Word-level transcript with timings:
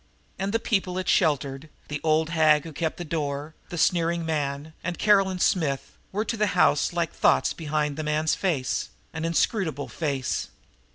And 0.39 0.51
the 0.51 0.57
people 0.57 0.97
it 0.97 1.07
sheltered, 1.07 1.69
the 1.87 2.01
old 2.03 2.29
hag 2.31 2.63
who 2.63 2.73
kept 2.73 2.97
the 2.97 3.05
door, 3.05 3.53
the 3.69 3.77
sneering 3.77 4.25
man 4.25 4.73
and 4.83 4.97
Caroline 4.97 5.37
Smith, 5.37 5.95
were 6.11 6.25
to 6.25 6.35
the 6.37 6.47
house 6.57 6.91
like 6.91 7.11
the 7.11 7.19
thoughts 7.19 7.53
behind 7.53 7.99
a 7.99 8.03
man's 8.03 8.33
face, 8.33 8.89
an 9.13 9.25
inscrutable 9.25 9.89
face. 9.89 10.47